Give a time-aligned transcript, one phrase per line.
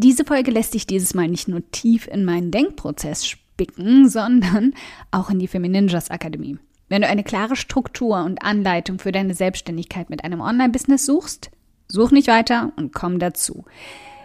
[0.00, 4.74] Diese Folge lässt dich dieses Mal nicht nur tief in meinen Denkprozess spicken, sondern
[5.10, 6.56] auch in die Femininjas Akademie.
[6.88, 11.50] Wenn du eine klare Struktur und Anleitung für deine Selbstständigkeit mit einem Online-Business suchst,
[11.88, 13.64] such nicht weiter und komm dazu.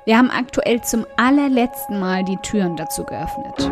[0.06, 3.71] Wir haben aktuell zum allerletzten Mal die Türen dazu geöffnet.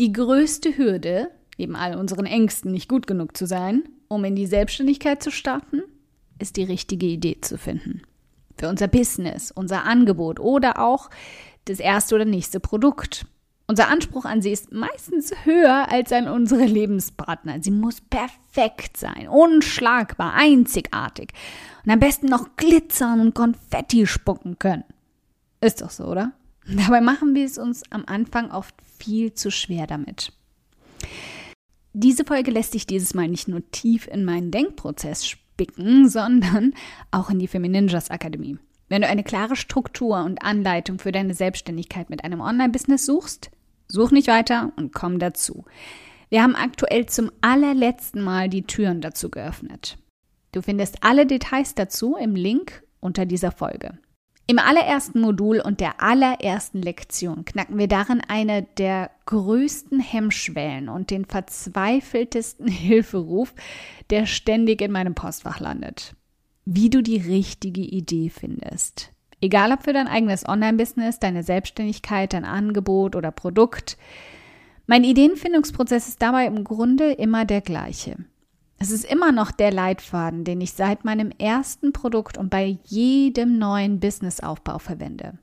[0.00, 4.46] die größte Hürde, neben all unseren Ängsten nicht gut genug zu sein, um in die
[4.46, 5.82] Selbstständigkeit zu starten,
[6.38, 8.00] ist die richtige Idee zu finden.
[8.56, 11.10] Für unser Business, unser Angebot oder auch
[11.66, 13.26] das erste oder nächste Produkt.
[13.66, 17.62] Unser Anspruch an sie ist meistens höher als an unsere Lebenspartner.
[17.62, 21.32] Sie muss perfekt sein, unschlagbar, einzigartig
[21.84, 24.84] und am besten noch glitzern und Konfetti spucken können.
[25.60, 26.32] Ist doch so, oder?
[26.66, 30.32] Dabei machen wir es uns am Anfang oft viel zu schwer damit.
[31.92, 36.74] Diese Folge lässt dich dieses Mal nicht nur tief in meinen Denkprozess spicken, sondern
[37.10, 38.58] auch in die Femininjas Akademie.
[38.88, 43.50] Wenn du eine klare Struktur und Anleitung für deine Selbstständigkeit mit einem Online-Business suchst,
[43.88, 45.64] such nicht weiter und komm dazu.
[46.28, 49.98] Wir haben aktuell zum allerletzten Mal die Türen dazu geöffnet.
[50.52, 53.98] Du findest alle Details dazu im Link unter dieser Folge.
[54.50, 61.12] Im allerersten Modul und der allerersten Lektion knacken wir darin eine der größten Hemmschwellen und
[61.12, 63.54] den verzweifeltesten Hilferuf,
[64.10, 66.16] der ständig in meinem Postfach landet.
[66.64, 69.12] Wie du die richtige Idee findest.
[69.40, 73.98] Egal ob für dein eigenes Online-Business, deine Selbstständigkeit, dein Angebot oder Produkt.
[74.88, 78.16] Mein Ideenfindungsprozess ist dabei im Grunde immer der gleiche.
[78.82, 83.58] Es ist immer noch der Leitfaden, den ich seit meinem ersten Produkt und bei jedem
[83.58, 85.38] neuen Businessaufbau verwende.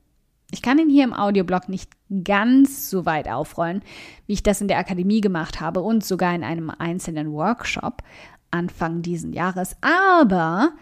[0.50, 1.92] Ich kann ihn hier im Audioblog nicht
[2.24, 3.82] ganz so weit aufrollen,
[4.26, 8.02] wie ich das in der Akademie gemacht habe und sogar in einem einzelnen Workshop
[8.50, 10.72] Anfang diesen Jahres, aber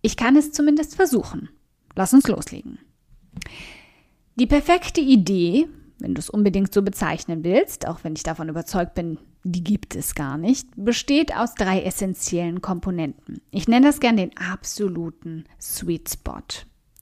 [0.00, 1.48] ich kann es zumindest versuchen.
[1.96, 2.78] Lass uns loslegen.
[4.36, 5.66] Die perfekte Idee,
[5.98, 9.18] wenn du es unbedingt so bezeichnen willst, auch wenn ich davon überzeugt bin,
[9.52, 13.40] die gibt es gar nicht, besteht aus drei essentiellen Komponenten.
[13.52, 16.42] Ich nenne das gern den absoluten Sweet Spot.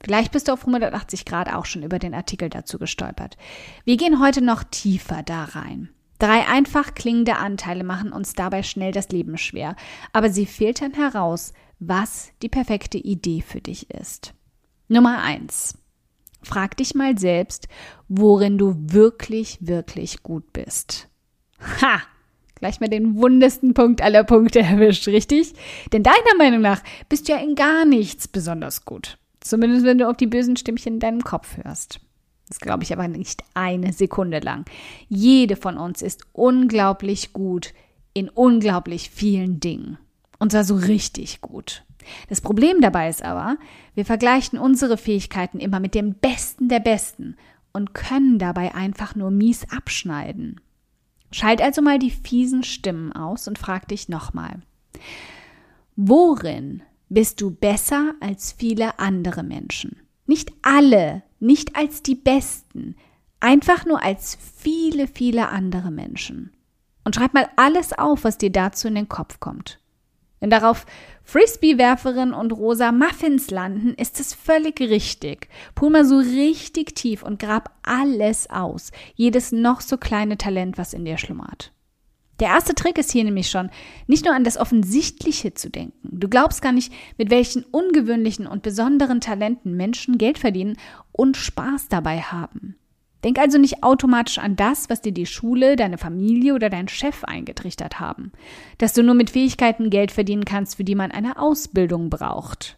[0.03, 3.37] Vielleicht bist du auf 180 Grad auch schon über den Artikel dazu gestolpert.
[3.83, 5.89] Wir gehen heute noch tiefer da rein.
[6.19, 9.75] Drei einfach klingende Anteile machen uns dabei schnell das Leben schwer,
[10.13, 14.35] aber sie filtern heraus, was die perfekte Idee für dich ist.
[14.87, 15.79] Nummer eins:
[16.43, 17.67] Frag dich mal selbst,
[18.07, 21.09] worin du wirklich, wirklich gut bist.
[21.81, 22.01] Ha!
[22.55, 25.53] Gleich mal den wundesten Punkt aller Punkte erwischt, richtig?
[25.91, 29.17] Denn deiner Meinung nach bist du ja in gar nichts besonders gut.
[29.41, 31.99] Zumindest wenn du auf die bösen Stimmchen in deinem Kopf hörst.
[32.47, 34.65] Das glaube ich aber nicht eine Sekunde lang.
[35.07, 37.73] Jede von uns ist unglaublich gut
[38.13, 39.97] in unglaublich vielen Dingen.
[40.39, 41.83] Und zwar so richtig gut.
[42.29, 43.57] Das Problem dabei ist aber,
[43.95, 47.35] wir vergleichen unsere Fähigkeiten immer mit dem Besten der Besten
[47.73, 50.61] und können dabei einfach nur mies abschneiden.
[51.31, 54.61] Schalt also mal die fiesen Stimmen aus und frag dich nochmal.
[55.95, 59.97] Worin bist du besser als viele andere Menschen?
[60.25, 62.95] Nicht alle, nicht als die Besten,
[63.39, 66.51] einfach nur als viele, viele andere Menschen.
[67.03, 69.79] Und schreib mal alles auf, was dir dazu in den Kopf kommt.
[70.45, 70.85] Wenn darauf
[71.23, 75.47] Frisbee-Werferin und rosa Muffins landen, ist es völlig richtig.
[75.73, 78.91] Pul mal so richtig tief und grab alles aus.
[79.15, 81.71] Jedes noch so kleine Talent, was in dir schlummert.
[82.39, 83.71] Der erste Trick ist hier nämlich schon,
[84.05, 86.09] nicht nur an das Offensichtliche zu denken.
[86.11, 90.77] Du glaubst gar nicht, mit welchen ungewöhnlichen und besonderen Talenten Menschen Geld verdienen
[91.11, 92.75] und Spaß dabei haben.
[93.25, 97.23] Denk also nicht automatisch an das, was dir die Schule, deine Familie oder dein Chef
[97.23, 98.31] eingetrichtert haben.
[98.77, 102.77] Dass du nur mit Fähigkeiten Geld verdienen kannst, für die man eine Ausbildung braucht.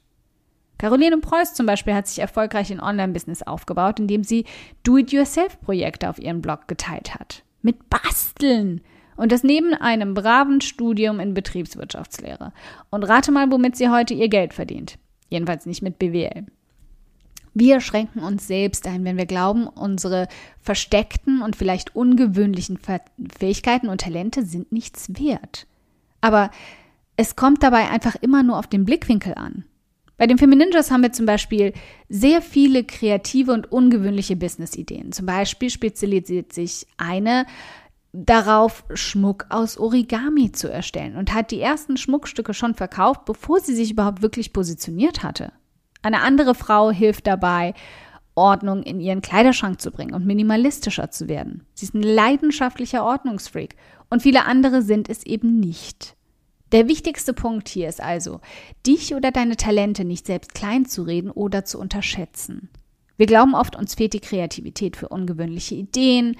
[0.78, 4.46] Caroline Preuß zum Beispiel hat sich erfolgreich in Online-Business aufgebaut, indem sie
[4.84, 7.44] Do-it-yourself-Projekte auf ihrem Blog geteilt hat.
[7.62, 8.80] mit Basteln.
[9.18, 12.54] Und das neben einem braven Studium in Betriebswirtschaftslehre.
[12.90, 14.98] Und rate mal, womit sie heute ihr Geld verdient.
[15.28, 16.46] Jedenfalls nicht mit BWL.
[17.60, 20.28] Wir schränken uns selbst ein, wenn wir glauben, unsere
[20.62, 22.78] versteckten und vielleicht ungewöhnlichen
[23.40, 25.66] Fähigkeiten und Talente sind nichts wert.
[26.22, 26.52] Aber
[27.16, 29.66] es kommt dabei einfach immer nur auf den Blickwinkel an.
[30.18, 31.74] Bei den Femininjas haben wir zum Beispiel
[32.10, 35.12] sehr viele kreative und ungewöhnliche Business-Ideen.
[35.12, 37.48] Zum Beispiel spezialisiert sich eine
[38.14, 43.76] darauf, Schmuck aus Origami zu erstellen und hat die ersten Schmuckstücke schon verkauft, bevor sie
[43.76, 45.52] sich überhaupt wirklich positioniert hatte.
[46.08, 47.74] Eine andere Frau hilft dabei,
[48.34, 51.68] Ordnung in ihren Kleiderschrank zu bringen und minimalistischer zu werden.
[51.74, 53.76] Sie ist ein leidenschaftlicher Ordnungsfreak
[54.10, 56.16] und viele andere sind es eben nicht.
[56.72, 58.40] Der wichtigste Punkt hier ist also,
[58.86, 62.70] dich oder deine Talente nicht selbst klein zu reden oder zu unterschätzen.
[63.18, 66.38] Wir glauben oft, uns fehlt die Kreativität für ungewöhnliche Ideen.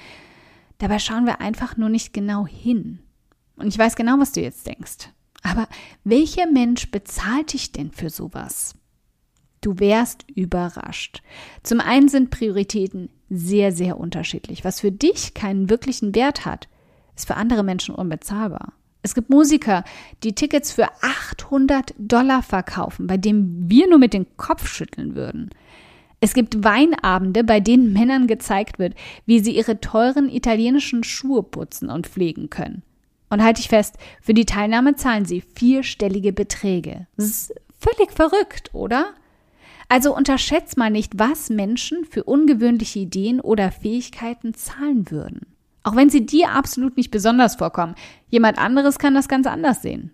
[0.78, 3.00] Dabei schauen wir einfach nur nicht genau hin.
[3.58, 5.10] Und ich weiß genau, was du jetzt denkst.
[5.44, 5.68] Aber
[6.06, 8.74] welcher Mensch bezahlt dich denn für sowas?
[9.62, 11.22] Du wärst überrascht.
[11.64, 14.64] Zum einen sind Prioritäten sehr, sehr unterschiedlich.
[14.64, 16.68] Was für dich keinen wirklichen Wert hat,
[17.16, 18.74] ist für andere Menschen unbezahlbar.
[19.02, 19.84] Es gibt Musiker,
[20.24, 25.50] die Tickets für 800 Dollar verkaufen, bei denen wir nur mit dem Kopf schütteln würden.
[26.20, 28.96] Es gibt Weinabende, bei denen Männern gezeigt wird,
[29.26, 32.82] wie sie ihre teuren italienischen Schuhe putzen und pflegen können.
[33.30, 37.08] Und halte ich fest, für die Teilnahme zahlen sie vierstellige Beträge.
[37.18, 39.14] Das ist völlig verrückt, oder?
[39.90, 45.46] Also unterschätzt mal nicht, was Menschen für ungewöhnliche Ideen oder Fähigkeiten zahlen würden.
[45.84, 47.96] Auch wenn sie dir absolut nicht besonders vorkommen.
[48.28, 50.12] Jemand anderes kann das ganz anders sehen.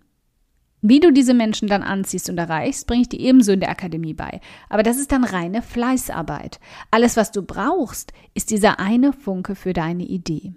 [0.86, 4.14] Wie du diese Menschen dann anziehst und erreichst, bringe ich dir ebenso in der Akademie
[4.14, 4.42] bei.
[4.70, 6.60] Aber das ist dann reine Fleißarbeit.
[6.92, 10.54] Alles, was du brauchst, ist dieser eine Funke für deine Idee.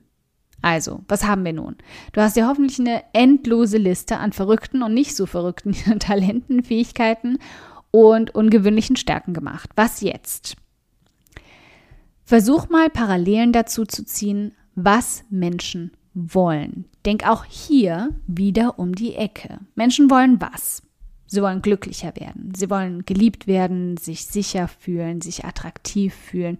[0.62, 1.76] Also, was haben wir nun?
[2.12, 7.38] Du hast dir hoffentlich eine endlose Liste an verrückten und nicht so verrückten Talenten, Fähigkeiten
[7.90, 9.70] und ungewöhnlichen Stärken gemacht.
[9.76, 10.56] Was jetzt?
[12.24, 16.86] Versuch mal Parallelen dazu zu ziehen, was Menschen wollen.
[17.04, 19.60] Denk auch hier wieder um die Ecke.
[19.74, 20.82] Menschen wollen was?
[21.26, 22.52] Sie wollen glücklicher werden.
[22.56, 26.58] Sie wollen geliebt werden, sich sicher fühlen, sich attraktiv fühlen.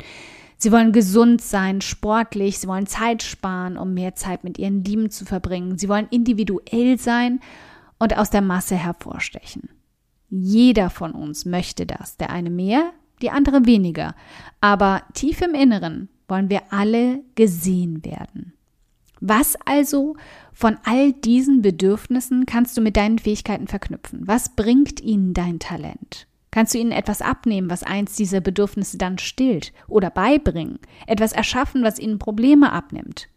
[0.58, 2.58] Sie wollen gesund sein, sportlich.
[2.58, 5.78] Sie wollen Zeit sparen, um mehr Zeit mit ihren Lieben zu verbringen.
[5.78, 7.40] Sie wollen individuell sein
[7.98, 9.68] und aus der Masse hervorstechen.
[10.28, 12.92] Jeder von uns möchte das, der eine mehr,
[13.22, 14.14] die andere weniger.
[14.60, 18.52] Aber tief im Inneren wollen wir alle gesehen werden.
[19.20, 20.16] Was also
[20.52, 24.26] von all diesen Bedürfnissen kannst du mit deinen Fähigkeiten verknüpfen?
[24.26, 26.26] Was bringt ihnen dein Talent?
[26.50, 30.78] Kannst du ihnen etwas abnehmen, was eins dieser Bedürfnisse dann stillt oder beibringen?
[31.06, 33.28] Etwas erschaffen, was ihnen Probleme abnimmt?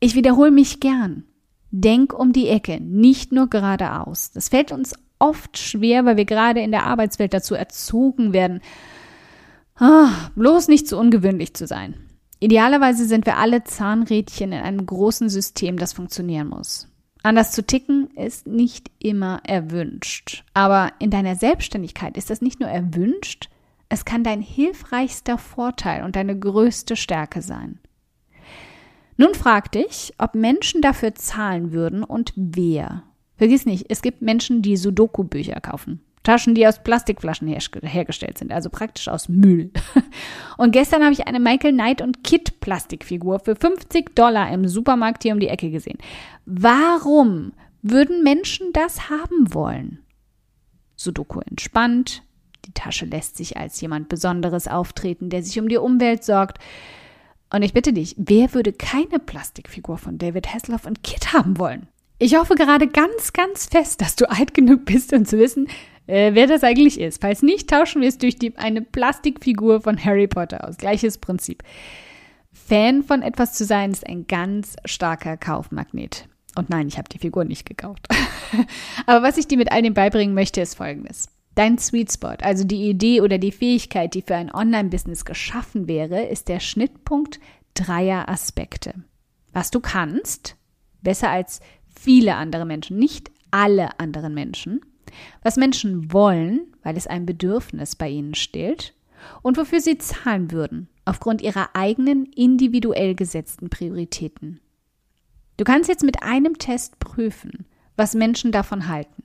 [0.00, 1.24] Ich wiederhole mich gern.
[1.70, 4.30] Denk um die Ecke, nicht nur geradeaus.
[4.32, 8.60] Das fällt uns oft schwer, weil wir gerade in der Arbeitswelt dazu erzogen werden,
[9.76, 11.94] ah, bloß nicht so ungewöhnlich zu sein.
[12.40, 16.88] Idealerweise sind wir alle Zahnrädchen in einem großen System, das funktionieren muss.
[17.22, 20.42] Anders zu ticken ist nicht immer erwünscht.
[20.54, 23.48] Aber in deiner Selbstständigkeit ist das nicht nur erwünscht,
[23.88, 27.78] es kann dein hilfreichster Vorteil und deine größte Stärke sein.
[29.16, 33.04] Nun frag dich, ob Menschen dafür zahlen würden und wer.
[33.36, 36.00] Vergiss nicht, es gibt Menschen, die Sudoku-Bücher kaufen.
[36.22, 39.70] Taschen, die aus Plastikflaschen her hergestellt sind, also praktisch aus Müll.
[40.56, 45.24] Und gestern habe ich eine Michael Knight und Kit Plastikfigur für 50 Dollar im Supermarkt
[45.24, 45.98] hier um die Ecke gesehen.
[46.46, 50.04] Warum würden Menschen das haben wollen?
[50.94, 52.22] Sudoku entspannt,
[52.64, 56.58] die Tasche lässt sich als jemand Besonderes auftreten, der sich um die Umwelt sorgt.
[57.52, 61.88] Und ich bitte dich, wer würde keine Plastikfigur von David Hasselhoff und Kit haben wollen?
[62.22, 65.66] Ich hoffe gerade ganz, ganz fest, dass du alt genug bist, um zu wissen,
[66.06, 67.20] äh, wer das eigentlich ist.
[67.20, 70.76] Falls nicht, tauschen wir es durch die, eine Plastikfigur von Harry Potter aus.
[70.76, 71.64] Gleiches Prinzip.
[72.52, 76.28] Fan von etwas zu sein ist ein ganz starker Kaufmagnet.
[76.54, 78.06] Und nein, ich habe die Figur nicht gekauft.
[79.06, 81.28] Aber was ich dir mit all dem beibringen möchte, ist folgendes.
[81.56, 86.22] Dein Sweet Spot, also die Idee oder die Fähigkeit, die für ein Online-Business geschaffen wäre,
[86.22, 87.40] ist der Schnittpunkt
[87.74, 88.94] dreier Aspekte.
[89.52, 90.56] Was du kannst,
[91.02, 91.60] besser als
[91.94, 94.80] viele andere Menschen, nicht alle anderen Menschen,
[95.42, 98.94] was Menschen wollen, weil es ein Bedürfnis bei ihnen stillt,
[99.42, 104.60] und wofür sie zahlen würden, aufgrund ihrer eigenen individuell gesetzten Prioritäten.
[105.56, 109.22] Du kannst jetzt mit einem Test prüfen, was Menschen davon halten.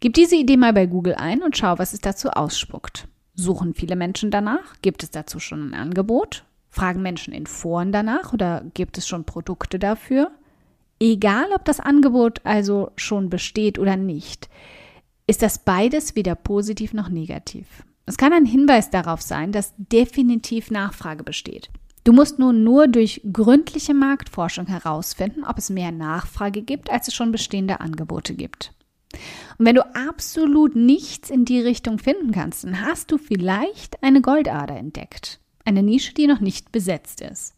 [0.00, 3.06] Gib diese Idee mal bei Google ein und schau, was es dazu ausspuckt.
[3.34, 4.74] Suchen viele Menschen danach?
[4.82, 6.44] Gibt es dazu schon ein Angebot?
[6.70, 10.32] Fragen Menschen in Foren danach oder gibt es schon Produkte dafür?
[11.02, 14.48] Egal, ob das Angebot also schon besteht oder nicht,
[15.26, 17.66] ist das beides weder positiv noch negativ.
[18.06, 21.70] Es kann ein Hinweis darauf sein, dass definitiv Nachfrage besteht.
[22.04, 27.14] Du musst nun nur durch gründliche Marktforschung herausfinden, ob es mehr Nachfrage gibt, als es
[27.14, 28.72] schon bestehende Angebote gibt.
[29.58, 34.20] Und wenn du absolut nichts in die Richtung finden kannst, dann hast du vielleicht eine
[34.20, 35.40] Goldader entdeckt.
[35.64, 37.56] Eine Nische, die noch nicht besetzt ist.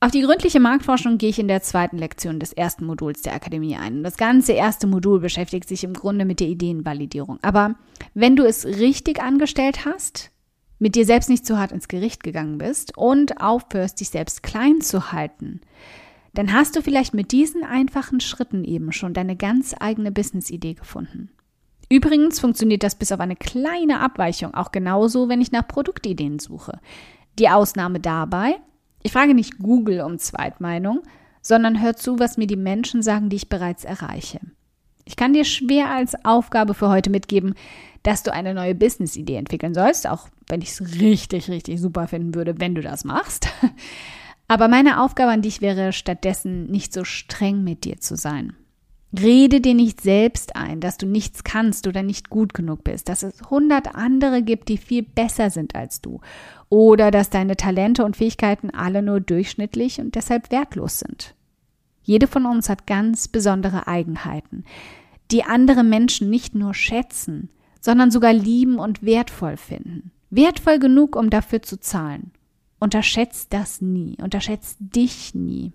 [0.00, 3.76] Auf die gründliche Marktforschung gehe ich in der zweiten Lektion des ersten Moduls der Akademie
[3.76, 4.04] ein.
[4.04, 7.40] Das ganze erste Modul beschäftigt sich im Grunde mit der Ideenvalidierung.
[7.42, 7.74] Aber
[8.14, 10.30] wenn du es richtig angestellt hast,
[10.78, 14.80] mit dir selbst nicht zu hart ins Gericht gegangen bist und aufhörst, dich selbst klein
[14.80, 15.62] zu halten,
[16.32, 21.30] dann hast du vielleicht mit diesen einfachen Schritten eben schon deine ganz eigene Business-Idee gefunden.
[21.90, 26.78] Übrigens funktioniert das bis auf eine kleine Abweichung auch genauso, wenn ich nach Produktideen suche.
[27.40, 28.60] Die Ausnahme dabei,
[29.02, 31.02] ich frage nicht Google um Zweitmeinung,
[31.42, 34.40] sondern hör zu, was mir die Menschen sagen, die ich bereits erreiche.
[35.04, 37.54] Ich kann dir schwer als Aufgabe für heute mitgeben,
[38.02, 42.34] dass du eine neue Business-Idee entwickeln sollst, auch wenn ich es richtig, richtig super finden
[42.34, 43.48] würde, wenn du das machst.
[44.48, 48.54] Aber meine Aufgabe an dich wäre stattdessen nicht so streng mit dir zu sein.
[49.16, 53.22] Rede dir nicht selbst ein, dass du nichts kannst oder nicht gut genug bist, dass
[53.22, 56.20] es hundert andere gibt, die viel besser sind als du
[56.68, 61.34] oder dass deine Talente und Fähigkeiten alle nur durchschnittlich und deshalb wertlos sind.
[62.02, 64.64] Jede von uns hat ganz besondere Eigenheiten,
[65.30, 67.48] die andere Menschen nicht nur schätzen,
[67.80, 70.10] sondern sogar lieben und wertvoll finden.
[70.30, 72.32] Wertvoll genug, um dafür zu zahlen.
[72.78, 75.72] Unterschätzt das nie, unterschätzt dich nie.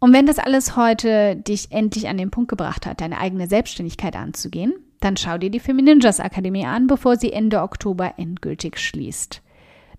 [0.00, 4.16] Und wenn das alles heute dich endlich an den Punkt gebracht hat, deine eigene Selbstständigkeit
[4.16, 9.42] anzugehen, dann schau dir die Femininjas Akademie an, bevor sie Ende Oktober endgültig schließt.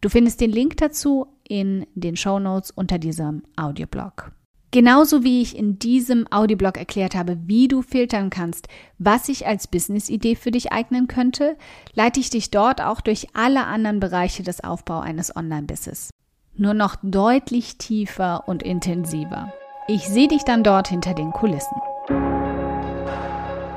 [0.01, 4.31] Du findest den Link dazu in den Show Notes unter diesem Audioblog.
[4.71, 9.67] Genauso wie ich in diesem Audioblog erklärt habe, wie du filtern kannst, was sich als
[9.67, 11.57] Business-Idee für dich eignen könnte,
[11.93, 16.09] leite ich dich dort auch durch alle anderen Bereiche des Aufbaus eines Online-Business.
[16.55, 19.53] Nur noch deutlich tiefer und intensiver.
[19.93, 21.75] Ich sehe dich dann dort hinter den Kulissen.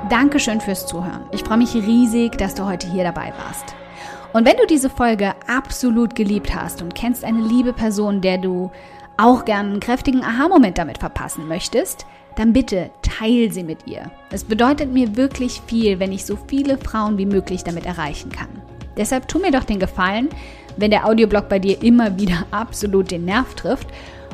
[0.09, 1.25] Dankeschön fürs Zuhören.
[1.33, 3.75] Ich freue mich riesig, dass du heute hier dabei warst.
[4.31, 8.71] Und wenn du diese Folge absolut geliebt hast und kennst eine liebe Person, der du
[9.17, 12.05] auch gern einen kräftigen Aha-Moment damit verpassen möchtest,
[12.37, 14.09] dann bitte teil sie mit ihr.
[14.31, 18.47] Es bedeutet mir wirklich viel, wenn ich so viele Frauen wie möglich damit erreichen kann.
[18.95, 20.29] Deshalb tu mir doch den Gefallen,
[20.77, 23.89] wenn der Audioblog bei dir immer wieder absolut den Nerv trifft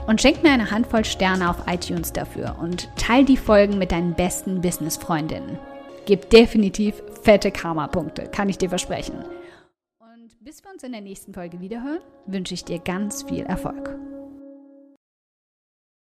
[0.08, 4.14] und schenk mir eine Handvoll Sterne auf iTunes dafür und teil die Folgen mit deinen
[4.14, 5.58] besten Business-Freundinnen.
[6.06, 9.24] Gib definitiv fette Karma-Punkte, kann ich dir versprechen.
[10.00, 13.98] Und bis wir uns in der nächsten Folge wiederhören, wünsche ich dir ganz viel Erfolg.